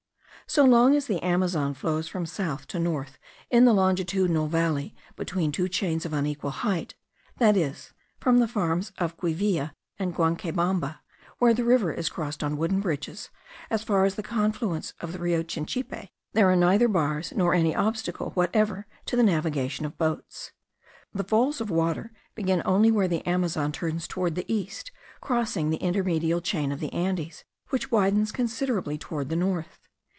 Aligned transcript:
So 0.47 0.65
long 0.65 0.97
as 0.97 1.07
the 1.07 1.23
Amazon 1.23 1.73
flows 1.73 2.09
from 2.09 2.25
south 2.25 2.67
to 2.67 2.77
north 2.79 3.17
in 3.49 3.63
the 3.63 3.71
longitudinal 3.71 4.47
valley, 4.47 4.93
between 5.15 5.49
two 5.49 5.69
chains 5.69 6.05
of 6.05 6.11
unequal 6.11 6.49
height 6.51 6.93
(that 7.37 7.55
is, 7.55 7.93
from 8.19 8.39
the 8.39 8.49
farms 8.49 8.91
of 8.97 9.15
Quivilla 9.15 9.71
and 9.97 10.13
Guancaybamba, 10.13 10.99
where 11.37 11.53
the 11.53 11.63
river 11.63 11.93
is 11.93 12.09
crossed 12.09 12.43
on 12.43 12.57
wooden 12.57 12.81
bridges, 12.81 13.29
as 13.69 13.81
far 13.81 14.03
as 14.03 14.15
the 14.15 14.23
confluence 14.23 14.93
of 14.99 15.13
the 15.13 15.19
Rio 15.19 15.41
Chinchipe), 15.41 16.09
there 16.33 16.51
are 16.51 16.55
neither 16.57 16.89
bars, 16.89 17.31
nor 17.33 17.53
any 17.53 17.73
obstacle 17.73 18.31
whatever 18.31 18.87
to 19.05 19.15
the 19.15 19.23
navigation 19.23 19.85
of 19.85 19.97
boats. 19.97 20.51
The 21.13 21.23
falls 21.23 21.61
of 21.61 21.69
water 21.71 22.11
begin 22.35 22.61
only 22.65 22.91
where 22.91 23.07
the 23.07 23.25
Amazon 23.25 23.71
turns 23.71 24.05
toward 24.05 24.35
the 24.35 24.51
east, 24.53 24.91
crossing 25.21 25.69
the 25.69 25.77
intermedial 25.79 26.41
chain 26.43 26.73
of 26.73 26.81
the 26.81 26.91
Andes, 26.91 27.45
which 27.69 27.89
widens 27.89 28.33
considerably 28.33 28.97
toward 28.97 29.29
the 29.29 29.37
north. 29.37 29.77